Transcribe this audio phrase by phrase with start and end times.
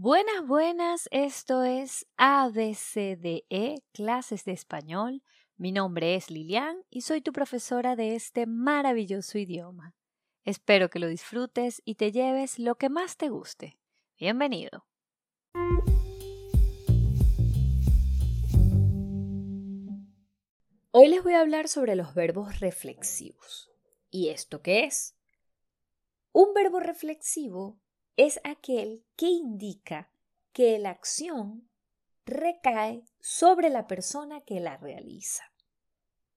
[0.00, 5.24] Buenas, buenas, esto es ABCDE, clases de español.
[5.56, 9.96] Mi nombre es Lilian y soy tu profesora de este maravilloso idioma.
[10.44, 13.80] Espero que lo disfrutes y te lleves lo que más te guste.
[14.16, 14.86] Bienvenido.
[20.92, 23.68] Hoy les voy a hablar sobre los verbos reflexivos.
[24.10, 25.16] ¿Y esto qué es?
[26.30, 27.80] Un verbo reflexivo
[28.18, 30.10] es aquel que indica
[30.52, 31.70] que la acción
[32.26, 35.44] recae sobre la persona que la realiza.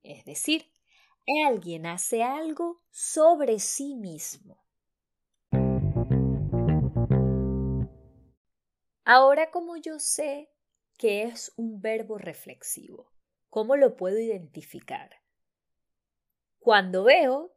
[0.03, 0.71] Es decir,
[1.47, 4.63] alguien hace algo sobre sí mismo.
[9.03, 10.51] Ahora, como yo sé
[10.99, 13.11] que es un verbo reflexivo,
[13.49, 15.09] ¿cómo lo puedo identificar?
[16.59, 17.55] Cuando veo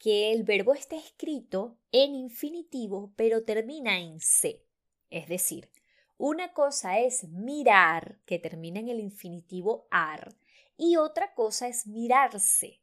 [0.00, 4.64] que el verbo está escrito en infinitivo, pero termina en C.
[5.10, 5.70] Es decir,
[6.16, 10.34] una cosa es mirar, que termina en el infinitivo ar,
[10.78, 12.80] y otra cosa es mirarse.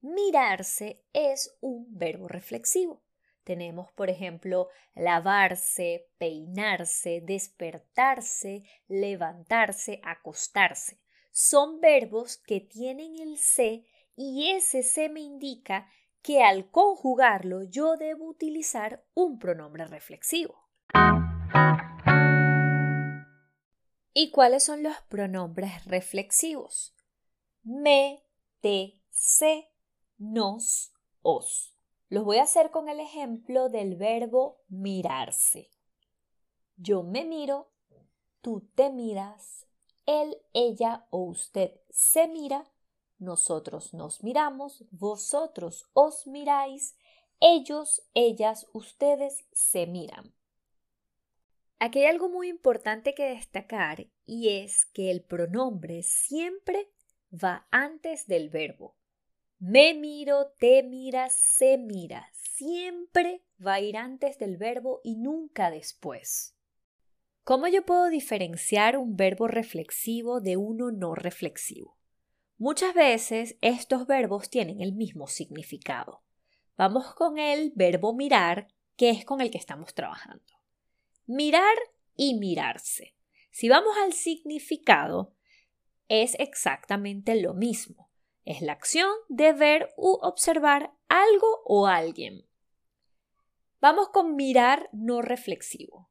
[0.00, 3.02] Mirarse es un verbo reflexivo.
[3.44, 10.98] Tenemos, por ejemplo, lavarse, peinarse, despertarse, levantarse, acostarse.
[11.32, 13.84] Son verbos que tienen el C
[14.16, 15.86] y ese C me indica
[16.26, 20.68] que al conjugarlo yo debo utilizar un pronombre reflexivo.
[24.12, 26.96] ¿Y cuáles son los pronombres reflexivos?
[27.62, 28.24] Me,
[28.60, 29.70] te, se,
[30.18, 31.78] nos, os.
[32.08, 35.70] Los voy a hacer con el ejemplo del verbo mirarse.
[36.74, 37.70] Yo me miro,
[38.40, 39.68] tú te miras,
[40.06, 42.68] él, ella o usted se mira,
[43.18, 46.96] nosotros nos miramos, vosotros os miráis,
[47.40, 50.34] ellos, ellas, ustedes se miran.
[51.78, 56.90] Aquí hay algo muy importante que destacar y es que el pronombre siempre
[57.32, 58.96] va antes del verbo.
[59.58, 62.30] Me miro, te miras, se mira.
[62.32, 66.56] Siempre va a ir antes del verbo y nunca después.
[67.44, 71.95] ¿Cómo yo puedo diferenciar un verbo reflexivo de uno no reflexivo?
[72.58, 76.22] Muchas veces estos verbos tienen el mismo significado.
[76.78, 80.54] Vamos con el verbo mirar, que es con el que estamos trabajando.
[81.26, 81.76] Mirar
[82.16, 83.14] y mirarse.
[83.50, 85.34] Si vamos al significado,
[86.08, 88.10] es exactamente lo mismo.
[88.46, 92.46] Es la acción de ver u observar algo o alguien.
[93.80, 96.08] Vamos con mirar no reflexivo.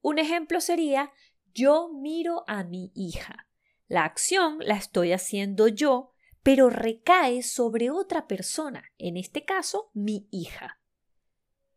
[0.00, 1.12] Un ejemplo sería
[1.54, 3.45] yo miro a mi hija.
[3.88, 10.28] La acción la estoy haciendo yo, pero recae sobre otra persona, en este caso mi
[10.30, 10.80] hija.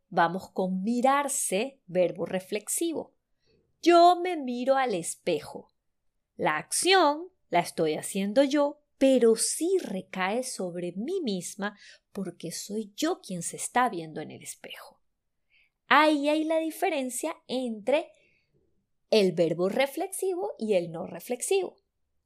[0.09, 3.14] Vamos con mirarse, verbo reflexivo.
[3.81, 5.72] Yo me miro al espejo.
[6.36, 11.78] La acción la estoy haciendo yo, pero sí recae sobre mí misma
[12.12, 15.00] porque soy yo quien se está viendo en el espejo.
[15.88, 18.12] Ahí hay la diferencia entre
[19.12, 21.78] el verbo reflexivo y el no reflexivo.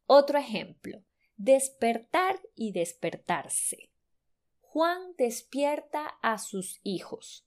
[0.06, 1.03] Otro ejemplo,
[1.38, 3.90] despertar y despertarse.
[4.62, 7.46] Juan despierta a sus hijos.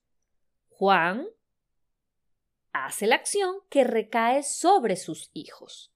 [0.68, 1.26] Juan
[2.72, 5.92] hace la acción que recae sobre sus hijos.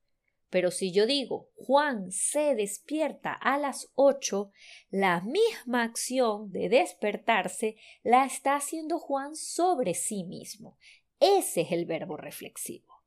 [0.48, 4.50] Pero si yo digo Juan se despierta a las ocho,
[4.90, 10.76] la misma acción de despertarse la está haciendo Juan sobre sí mismo.
[11.20, 12.99] Ese es el verbo reflexivo.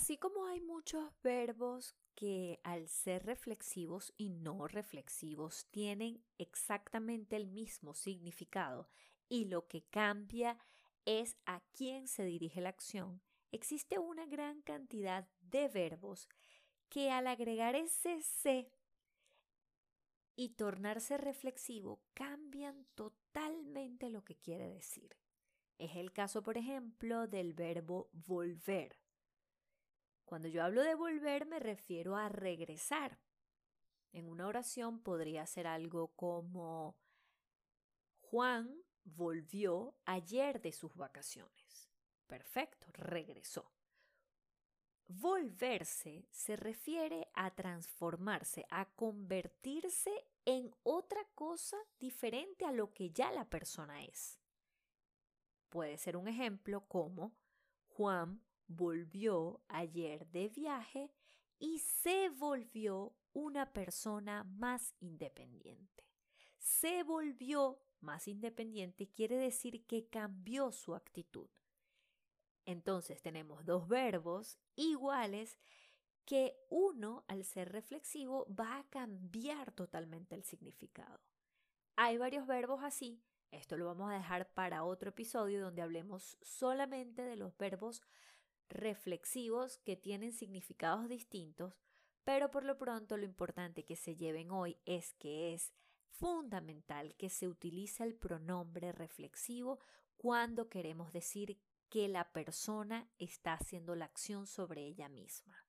[0.00, 7.46] Así como hay muchos verbos que al ser reflexivos y no reflexivos tienen exactamente el
[7.46, 8.88] mismo significado
[9.28, 10.56] y lo que cambia
[11.04, 13.20] es a quién se dirige la acción,
[13.52, 16.30] existe una gran cantidad de verbos
[16.88, 18.70] que al agregar ese se
[20.34, 25.14] y tornarse reflexivo cambian totalmente lo que quiere decir.
[25.76, 28.96] Es el caso, por ejemplo, del verbo volver.
[30.30, 33.18] Cuando yo hablo de volver me refiero a regresar.
[34.12, 36.96] En una oración podría ser algo como
[38.20, 38.72] Juan
[39.02, 41.90] volvió ayer de sus vacaciones.
[42.28, 43.72] Perfecto, regresó.
[45.08, 50.12] Volverse se refiere a transformarse, a convertirse
[50.44, 54.38] en otra cosa diferente a lo que ya la persona es.
[55.70, 57.34] Puede ser un ejemplo como
[57.88, 61.10] Juan volvió ayer de viaje
[61.58, 66.04] y se volvió una persona más independiente.
[66.58, 71.48] Se volvió más independiente, quiere decir que cambió su actitud.
[72.64, 75.58] Entonces tenemos dos verbos iguales
[76.24, 81.20] que uno, al ser reflexivo, va a cambiar totalmente el significado.
[81.96, 83.20] Hay varios verbos así,
[83.50, 88.00] esto lo vamos a dejar para otro episodio donde hablemos solamente de los verbos
[88.70, 91.74] reflexivos que tienen significados distintos,
[92.24, 95.72] pero por lo pronto lo importante que se lleven hoy es que es
[96.08, 99.80] fundamental que se utilice el pronombre reflexivo
[100.16, 101.58] cuando queremos decir
[101.88, 105.66] que la persona está haciendo la acción sobre ella misma.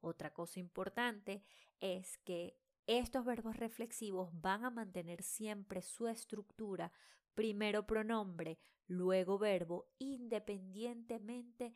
[0.00, 1.42] Otra cosa importante
[1.80, 2.56] es que
[2.86, 6.90] estos verbos reflexivos van a mantener siempre su estructura,
[7.34, 11.74] primero pronombre, luego verbo, independientemente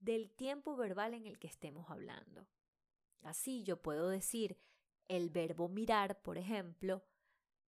[0.00, 2.48] del tiempo verbal en el que estemos hablando.
[3.22, 4.58] Así yo puedo decir
[5.08, 7.04] el verbo mirar, por ejemplo,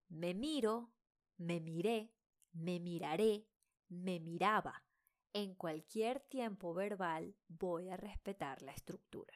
[0.09, 0.93] me miro,
[1.37, 2.13] me miré,
[2.53, 3.47] me miraré,
[3.89, 4.85] me miraba.
[5.33, 9.35] En cualquier tiempo verbal voy a respetar la estructura.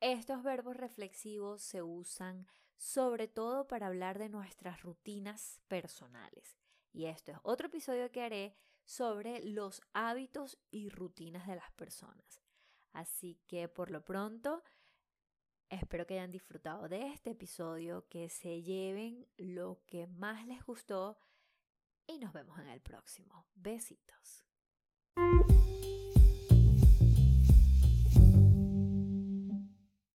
[0.00, 6.58] Estos verbos reflexivos se usan sobre todo para hablar de nuestras rutinas personales.
[6.92, 12.42] Y esto es otro episodio que haré sobre los hábitos y rutinas de las personas.
[12.92, 14.62] Así que por lo pronto,
[15.72, 21.16] Espero que hayan disfrutado de este episodio, que se lleven lo que más les gustó
[22.06, 23.46] y nos vemos en el próximo.
[23.54, 24.44] Besitos.